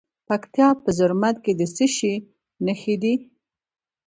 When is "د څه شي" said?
1.59-2.13